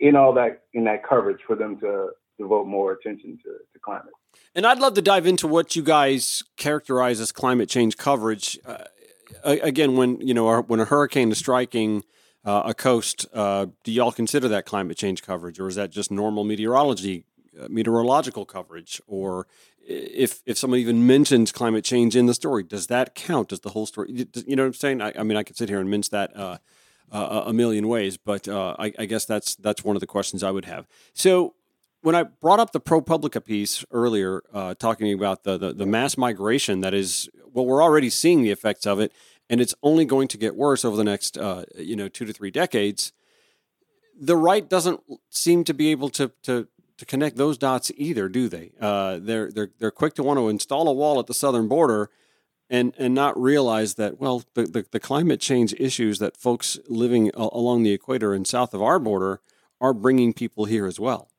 [0.00, 4.12] in all that in that coverage for them to devote more attention to, to climate.
[4.54, 8.58] And I'd love to dive into what you guys characterize as climate change coverage.
[8.64, 8.84] Uh,
[9.44, 12.04] again, when you know when a hurricane is striking
[12.44, 16.10] uh, a coast, uh, do y'all consider that climate change coverage, or is that just
[16.10, 17.26] normal meteorology,
[17.60, 19.00] uh, meteorological coverage?
[19.06, 19.46] Or
[19.86, 23.48] if if someone even mentions climate change in the story, does that count?
[23.48, 24.26] Does the whole story?
[24.46, 25.02] You know what I'm saying?
[25.02, 26.36] I, I mean, I could sit here and mince that.
[26.36, 26.58] Uh,
[27.12, 30.50] uh, a million ways, but I, I guess that's that's one of the questions I
[30.50, 30.88] would have.
[31.14, 31.54] So
[32.06, 36.16] when I brought up the ProPublica piece earlier, uh, talking about the, the the mass
[36.16, 39.10] migration that is, well, we're already seeing the effects of it,
[39.50, 42.32] and it's only going to get worse over the next, uh, you know, two to
[42.32, 43.12] three decades.
[44.16, 48.48] The right doesn't seem to be able to to to connect those dots either, do
[48.48, 48.70] they?
[48.80, 52.08] Uh, they're they're they're quick to want to install a wall at the southern border,
[52.70, 57.32] and and not realize that well, the the, the climate change issues that folks living
[57.34, 59.40] a- along the equator and south of our border
[59.80, 61.32] are bringing people here as well.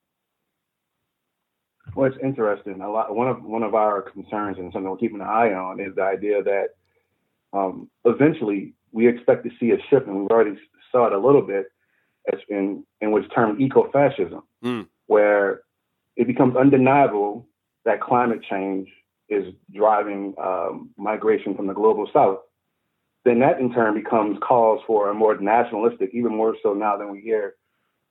[1.95, 2.82] Well, it's interesting.
[2.82, 3.15] A lot.
[3.15, 6.04] One of one of our concerns and something we're keeping an eye on is the
[6.04, 6.67] idea that
[7.54, 10.58] um, eventually we expect to see a shift, and we've already
[10.91, 11.67] saw it a little bit,
[12.32, 14.88] as in in what's termed eco-fascism, Mm.
[15.08, 15.62] where
[16.15, 17.47] it becomes undeniable
[17.86, 18.89] that climate change
[19.30, 22.39] is driving um, migration from the global south.
[23.23, 27.12] Then that in turn becomes calls for a more nationalistic, even more so now than
[27.12, 27.56] we hear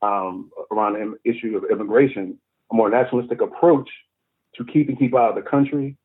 [0.02, 2.38] um, around the issue of immigration,
[2.70, 3.88] a more nationalistic approach
[4.56, 5.96] to keeping people out of the country.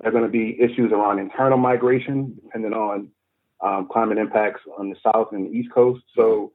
[0.00, 3.08] There are going to be issues around internal migration, depending on
[3.60, 6.02] um, climate impacts on the south and the east coast.
[6.16, 6.52] So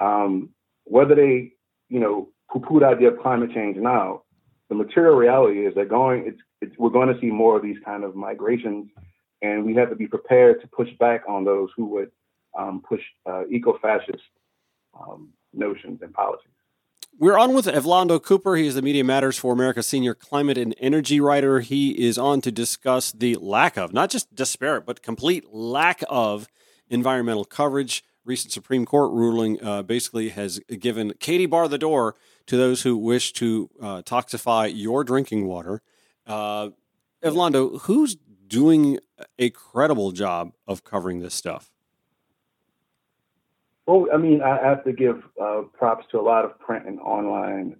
[0.00, 0.50] um,
[0.84, 1.52] whether they,
[1.88, 4.22] you know, poo-poo the idea of climate change now,
[4.68, 7.78] the material reality is that going, it's, it's, we're going to see more of these
[7.84, 8.88] kind of migrations,
[9.40, 12.10] and we have to be prepared to push back on those who would
[12.58, 14.22] um, push uh, eco-fascist
[14.98, 16.52] um, notions and policies.
[17.18, 18.56] We're on with Evlondo Cooper.
[18.56, 21.60] He is the Media Matters for America senior climate and energy writer.
[21.60, 26.48] He is on to discuss the lack of, not just disparate, but complete lack of
[26.88, 28.02] environmental coverage.
[28.24, 32.96] Recent Supreme Court ruling uh, basically has given Katie bar the door to those who
[32.96, 35.82] wish to uh, toxify your drinking water.
[36.26, 36.70] Uh,
[37.22, 38.98] Evlondo, who's doing
[39.38, 41.71] a credible job of covering this stuff?
[43.92, 46.98] Well, I mean, I have to give uh, props to a lot of print and
[47.00, 47.76] online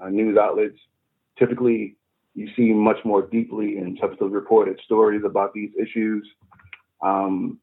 [0.00, 0.78] uh, news outlets.
[1.38, 1.96] Typically,
[2.34, 6.26] you see much more deeply and substantively reported stories about these issues.
[7.02, 7.58] Um,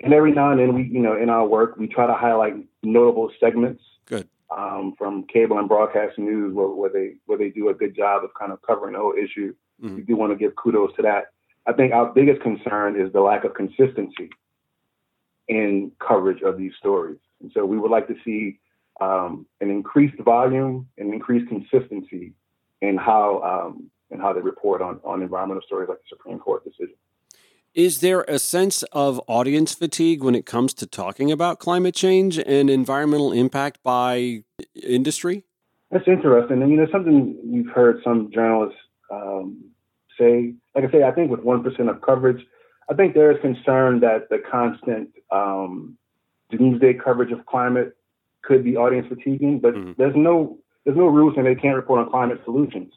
[0.00, 2.54] and every now and then, we, you know, in our work, we try to highlight
[2.82, 4.26] notable segments Good.
[4.56, 8.24] um, from cable and broadcast news where, where they where they do a good job
[8.24, 9.54] of kind of covering the whole issue.
[9.82, 9.96] Mhm.
[9.96, 11.32] We do want to give kudos to that.
[11.66, 14.30] I think our biggest concern is the lack of consistency
[15.48, 17.18] in coverage of these stories.
[17.40, 18.58] And so we would like to see
[19.00, 22.32] um, an increased volume and increased consistency
[22.80, 26.64] in how um, in how they report on, on environmental stories like the Supreme Court
[26.64, 26.94] decision.
[27.74, 32.38] Is there a sense of audience fatigue when it comes to talking about climate change
[32.38, 34.42] and environmental impact by
[34.74, 35.44] industry?
[35.90, 36.62] That's interesting.
[36.62, 38.78] And, you know, something we've heard some journalists
[39.12, 39.70] um,
[40.18, 42.44] say, like I say, I think with 1% of coverage,
[42.90, 45.96] I think there is concern that the constant um,
[46.50, 47.94] doomsday coverage of climate
[48.42, 52.10] could be audience fatiguing, but there's no there's no rule saying they can't report on
[52.10, 52.92] climate solutions.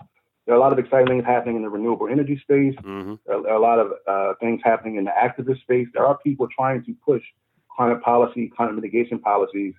[0.46, 2.74] There are a lot of exciting things happening in the renewable energy space.
[3.26, 5.88] There are a lot of uh, things happening in the activist space.
[5.94, 7.22] There are people trying to push
[7.76, 9.74] climate policy, climate mitigation policies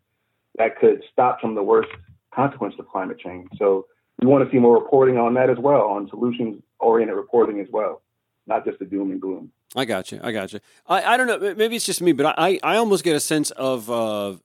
[0.58, 1.88] that could stop some of the worst
[2.34, 3.48] consequences of climate change.
[3.58, 3.86] So
[4.20, 7.66] we want to see more reporting on that as well, on solutions oriented reporting as
[7.70, 8.02] well,
[8.46, 9.50] not just the doom and gloom.
[9.74, 10.20] I got you.
[10.22, 10.60] I got you.
[10.86, 11.54] I, I don't know.
[11.54, 14.36] Maybe it's just me, but I, I almost get a sense of uh,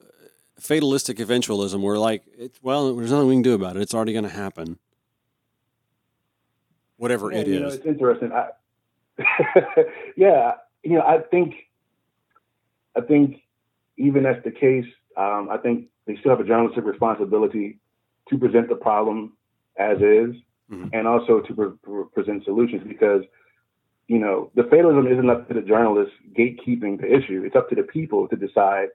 [0.60, 3.82] fatalistic eventualism where, like, it, well, there's nothing we can do about it.
[3.82, 4.80] It's already going to happen.
[6.98, 8.32] Whatever Yeah, it you know, it's interesting.
[8.32, 8.50] I,
[10.16, 10.54] yeah,
[10.84, 11.56] you know, I think,
[12.96, 13.42] I think
[13.98, 14.86] even that's the case,
[15.18, 17.80] um, I think they still have a journalistic responsibility
[18.30, 19.34] to present the problem
[19.78, 20.36] as is,
[20.94, 23.24] and also to pre- pre- present solutions because,
[24.08, 27.44] you know, the fatalism isn't up to the journalists gatekeeping the issue.
[27.46, 28.90] It's up to the people to decide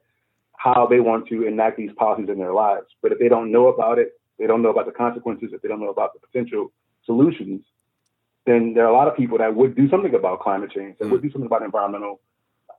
[0.56, 2.86] how they want to enact these policies in their lives.
[3.02, 5.50] But if they don't know about it, they don't know about the consequences.
[5.52, 6.72] If they don't know about the potential
[7.04, 7.62] solutions,
[8.46, 11.10] then there are a lot of people that would do something about climate change, that
[11.10, 12.20] would do something about environmental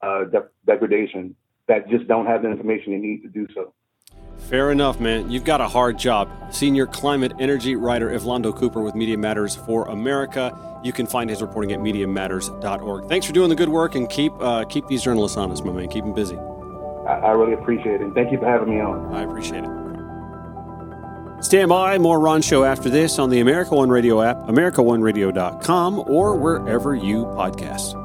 [0.02, 1.36] uh, de- degradation,
[1.68, 3.74] that just don't have the information they need to do so.
[4.50, 5.32] Fair enough, man.
[5.32, 6.30] You've got a hard job.
[6.54, 10.56] Senior climate energy writer Evlondo Cooper with Media Matters for America.
[10.84, 13.08] You can find his reporting at MediaMatters.org.
[13.08, 15.88] Thanks for doing the good work and keep uh, keep these journalists honest, my man.
[15.88, 16.36] Keep them busy.
[16.36, 18.02] I, I really appreciate it.
[18.02, 19.14] And thank you for having me on.
[19.14, 19.70] I appreciate it.
[21.44, 21.98] Stand by.
[21.98, 27.26] More Ron Show after this on the America One Radio app, AmericaOneRadio.com, or wherever you
[27.26, 28.03] podcast.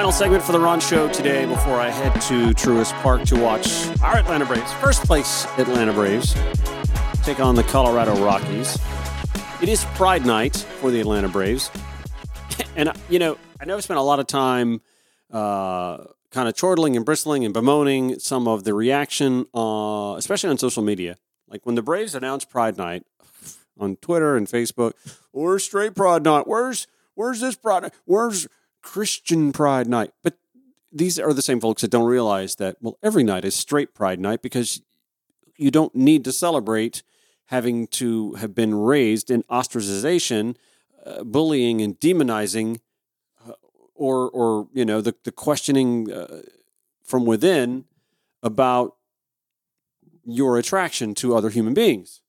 [0.00, 3.86] Final segment for the Ron Show today before I head to Truist Park to watch
[4.00, 6.34] our Atlanta Braves, first place Atlanta Braves,
[7.22, 8.78] take on the Colorado Rockies.
[9.60, 11.70] It is Pride Night for the Atlanta Braves.
[12.76, 14.80] And, you know, I know I've spent a lot of time
[15.30, 15.98] uh,
[16.30, 20.82] kind of chortling and bristling and bemoaning some of the reaction, uh, especially on social
[20.82, 21.18] media.
[21.46, 23.04] Like when the Braves announced Pride Night
[23.78, 24.92] on Twitter and Facebook,
[25.32, 26.46] where's Straight Pride Night?
[26.46, 26.86] Where's
[27.16, 27.92] where's this Pride Night?
[28.06, 28.48] Where's
[28.82, 30.12] Christian Pride Night?
[30.22, 30.38] But
[30.92, 34.20] these are the same folks that don't realize that well, every night is Straight Pride
[34.20, 34.82] Night because
[35.56, 37.02] you don't need to celebrate
[37.46, 40.56] having to have been raised in ostracization,
[41.04, 42.78] uh, bullying, and demonizing
[44.00, 46.40] or or you know the the questioning uh,
[47.04, 47.84] from within
[48.42, 48.96] about
[50.24, 52.22] your attraction to other human beings.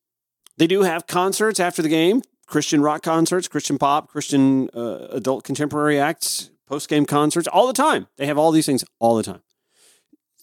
[0.58, 2.22] They do have concerts after the game,
[2.52, 7.74] Christian rock concerts, Christian pop, Christian uh, adult contemporary acts, post game concerts, all the
[7.74, 8.08] time.
[8.18, 9.42] They have all these things all the time.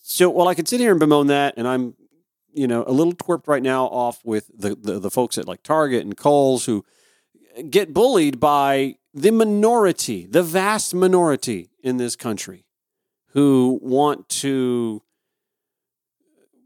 [0.02, 1.94] So while I could sit here and bemoan that, and I'm
[2.54, 5.62] you know a little twerped right now off with the, the, the folks at like
[5.62, 6.82] Target and Kohl's who
[7.68, 12.64] get bullied by the minority, the vast minority in this country
[13.32, 15.02] who want to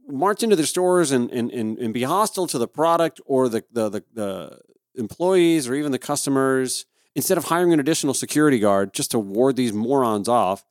[0.06, 3.64] march into their stores and, and, and, and be hostile to the product or the,
[3.72, 4.60] the, the, the
[4.94, 9.56] employees or even the customers, instead of hiring an additional security guard just to ward
[9.56, 10.64] these morons off,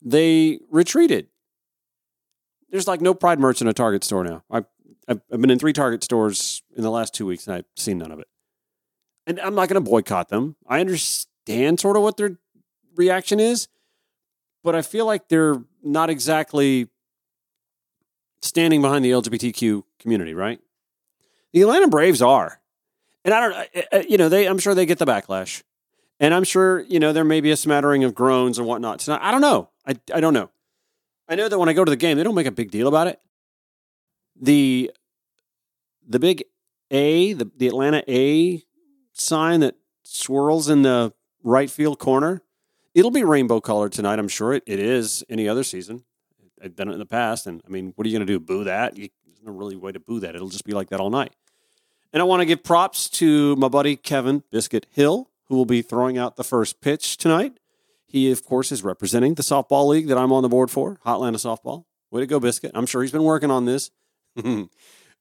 [0.00, 1.28] they retreated.
[2.70, 4.42] There's like no Pride merch in a Target store now.
[4.50, 4.64] I've,
[5.08, 8.10] I've been in three Target stores in the last two weeks and I've seen none
[8.10, 8.28] of it
[9.26, 10.56] and I'm not going to boycott them.
[10.66, 12.38] I understand sort of what their
[12.96, 13.68] reaction is,
[14.62, 16.88] but I feel like they're not exactly
[18.40, 20.60] standing behind the LGBTQ community, right?
[21.52, 22.60] The Atlanta Braves are.
[23.24, 25.62] And I don't you know, they I'm sure they get the backlash.
[26.20, 29.20] And I'm sure, you know, there may be a smattering of groans and whatnot tonight.
[29.22, 29.70] I don't know.
[29.86, 30.50] I, I don't know.
[31.28, 32.86] I know that when I go to the game, they don't make a big deal
[32.86, 33.18] about it.
[34.40, 34.92] The
[36.06, 36.44] the big
[36.90, 38.62] A, the, the Atlanta A
[39.12, 41.12] sign that swirls in the
[41.42, 42.42] right field corner.
[42.94, 44.18] It'll be rainbow colored tonight.
[44.18, 46.04] I'm sure it, it is any other season.
[46.62, 47.46] I've done it in the past.
[47.46, 48.38] And I mean, what are you going to do?
[48.38, 48.96] Boo that?
[48.96, 50.34] You, there's no really way to boo that.
[50.34, 51.34] It'll just be like that all night.
[52.12, 55.80] And I want to give props to my buddy Kevin Biscuit Hill, who will be
[55.80, 57.58] throwing out the first pitch tonight.
[58.06, 61.36] He, of course, is representing the softball league that I'm on the board for, Hotlanta
[61.36, 61.86] Softball.
[62.10, 62.72] Way to go, Biscuit.
[62.74, 63.90] I'm sure he's been working on this.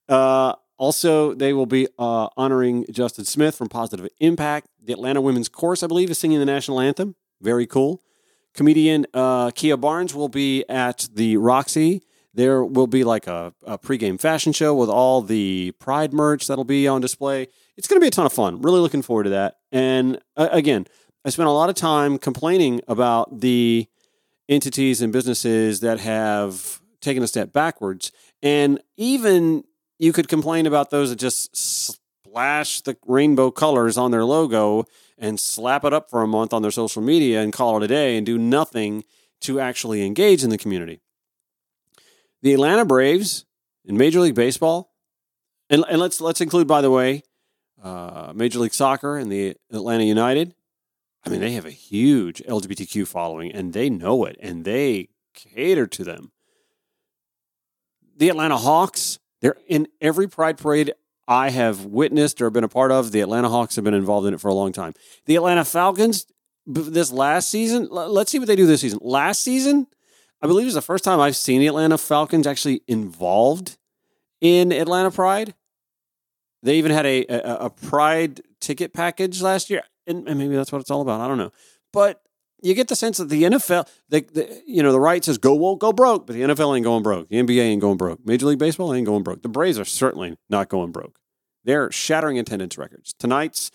[0.09, 4.67] uh, also, they will be uh, honoring Justin Smith from Positive Impact.
[4.83, 7.15] The Atlanta Women's Chorus, I believe, is singing the national anthem.
[7.39, 8.01] Very cool.
[8.53, 12.01] Comedian uh, Kia Barnes will be at the Roxy.
[12.33, 16.63] There will be like a, a pregame fashion show with all the Pride merch that'll
[16.63, 17.47] be on display.
[17.75, 18.61] It's going to be a ton of fun.
[18.61, 19.57] Really looking forward to that.
[19.71, 20.87] And uh, again,
[21.25, 23.87] I spent a lot of time complaining about the
[24.47, 28.11] entities and businesses that have taken a step backwards.
[28.41, 29.63] And even
[29.99, 34.85] you could complain about those that just splash the rainbow colors on their logo
[35.17, 37.87] and slap it up for a month on their social media and call it a
[37.87, 39.03] day and do nothing
[39.41, 41.01] to actually engage in the community.
[42.41, 43.45] The Atlanta Braves
[43.85, 44.91] in Major League Baseball,
[45.69, 47.23] and, and let's let's include, by the way,
[47.81, 50.55] uh, Major League Soccer and the Atlanta United.
[51.23, 55.85] I mean, they have a huge LGBTQ following, and they know it, and they cater
[55.85, 56.31] to them.
[58.17, 60.93] The Atlanta Hawks they're in every Pride parade
[61.27, 63.11] I have witnessed or been a part of.
[63.11, 64.93] The Atlanta Hawks have been involved in it for a long time.
[65.25, 66.27] The Atlanta Falcons,
[66.65, 68.99] this last season, let's see what they do this season.
[69.01, 69.87] Last season,
[70.41, 73.77] I believe is the first time I've seen the Atlanta Falcons actually involved
[74.39, 75.53] in Atlanta Pride.
[76.63, 80.71] They even had a, a, a Pride ticket package last year, and, and maybe that's
[80.71, 81.21] what it's all about.
[81.21, 81.51] I don't know,
[81.93, 82.21] but
[82.61, 85.53] you get the sense that the NFL, the, the you know, the right says go
[85.53, 87.29] won't go broke, but the NFL ain't going broke.
[87.29, 88.25] The NBA ain't going broke.
[88.25, 89.41] Major League Baseball ain't going broke.
[89.41, 91.17] The Braves are certainly not going broke.
[91.63, 93.13] They're shattering attendance records.
[93.13, 93.71] Tonight's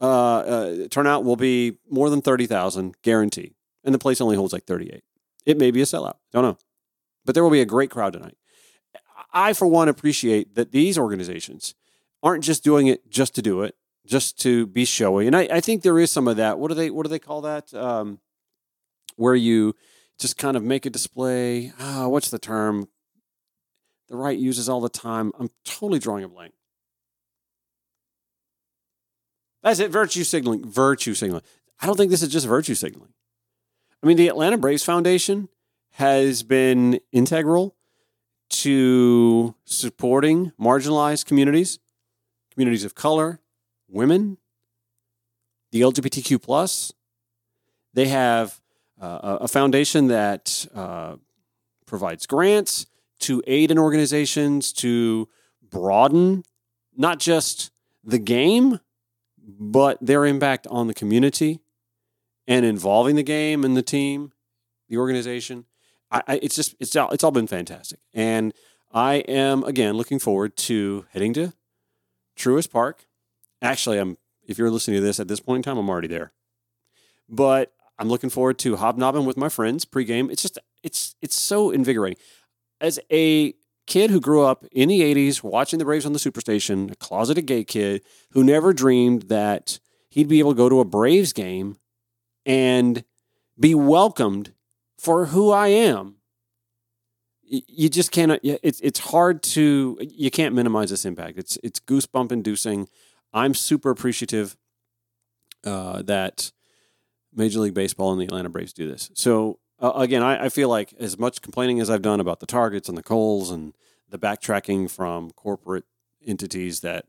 [0.00, 3.54] uh, uh, turnout will be more than thirty thousand, guarantee,
[3.84, 5.04] and the place only holds like thirty-eight.
[5.46, 6.16] It may be a sellout.
[6.32, 6.58] Don't know,
[7.24, 8.36] but there will be a great crowd tonight.
[9.32, 11.74] I, for one, appreciate that these organizations
[12.22, 13.76] aren't just doing it just to do it,
[14.06, 15.26] just to be showy.
[15.26, 16.58] And I, I think there is some of that.
[16.58, 17.72] What do they What do they call that?
[17.74, 18.18] Um,
[19.16, 19.74] where you
[20.18, 21.72] just kind of make a display.
[21.78, 22.88] Ah, what's the term?
[24.08, 25.32] The right uses all the time.
[25.38, 26.52] I'm totally drawing a blank.
[29.62, 29.90] That's it.
[29.90, 30.64] Virtue signaling.
[30.64, 31.44] Virtue signaling.
[31.80, 33.12] I don't think this is just virtue signaling.
[34.02, 35.48] I mean, the Atlanta Braves Foundation
[35.92, 37.76] has been integral
[38.48, 41.78] to supporting marginalized communities,
[42.50, 43.40] communities of color,
[43.88, 44.38] women,
[45.70, 46.92] the LGBTQ plus.
[47.92, 48.60] They have
[49.00, 51.16] uh, a foundation that uh,
[51.86, 52.86] provides grants
[53.20, 55.28] to aid in organizations to
[55.62, 56.42] broaden
[56.96, 57.70] not just
[58.02, 58.80] the game,
[59.38, 61.60] but their impact on the community
[62.50, 64.32] and involving the game and the team,
[64.88, 65.66] the organization.
[66.10, 68.52] I, I, it's just it's all, it's all been fantastic, and
[68.92, 71.52] I am again looking forward to heading to
[72.36, 73.06] Truist Park.
[73.62, 76.32] Actually, I'm if you're listening to this at this point in time, I'm already there.
[77.28, 80.32] But I'm looking forward to hobnobbing with my friends pregame.
[80.32, 82.18] It's just it's it's so invigorating.
[82.80, 83.54] As a
[83.86, 87.46] kid who grew up in the 80s watching the Braves on the Superstation, a closeted
[87.46, 89.78] gay kid who never dreamed that
[90.08, 91.76] he'd be able to go to a Braves game
[92.44, 93.04] and
[93.58, 94.52] be welcomed
[94.98, 96.16] for who I am.
[97.42, 98.40] You just cannot.
[98.42, 99.98] It's it's hard to.
[100.00, 101.36] You can't minimize this impact.
[101.36, 102.88] It's it's goosebump inducing.
[103.32, 104.56] I'm super appreciative
[105.64, 106.52] uh, that
[107.34, 109.10] Major League Baseball and the Atlanta Braves do this.
[109.14, 112.46] So uh, again, I, I, feel like as much complaining as I've done about the
[112.46, 113.74] targets and the Kohl's and
[114.08, 115.84] the backtracking from corporate
[116.26, 117.06] entities that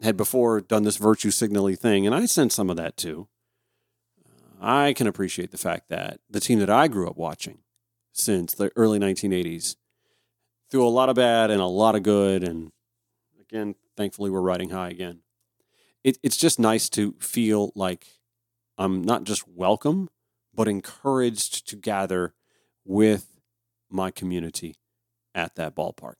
[0.00, 3.28] had before done this virtue signaling thing, and I sense some of that too.
[4.62, 7.58] I can appreciate the fact that the team that I grew up watching
[8.12, 9.74] since the early 1980s
[10.70, 12.70] through a lot of bad and a lot of good, and
[13.40, 15.20] again, thankfully, we're riding high again.
[16.04, 18.06] It, it's just nice to feel like
[18.78, 20.08] I'm not just welcome,
[20.54, 22.34] but encouraged to gather
[22.84, 23.40] with
[23.90, 24.76] my community
[25.34, 26.14] at that ballpark.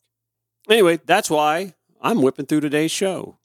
[0.69, 3.39] Anyway, that's why I'm whipping through today's show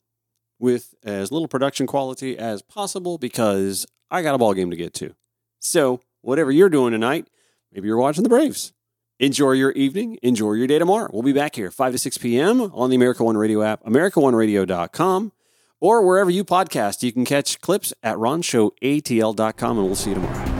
[0.59, 4.93] with as little production quality as possible because I got a ball game to get
[4.95, 5.15] to.
[5.59, 7.27] So, whatever you're doing tonight,
[7.71, 8.73] maybe you're watching the Braves.
[9.19, 10.17] Enjoy your evening.
[10.23, 11.09] Enjoy your day tomorrow.
[11.11, 12.61] We'll be back here 5 to 6 p.m.
[12.73, 15.33] on the America One Radio app, AmericaOneRadio.com,
[15.81, 17.03] or wherever you podcast.
[17.03, 20.58] You can catch clips at RonShowATL.com, and we'll see you tomorrow.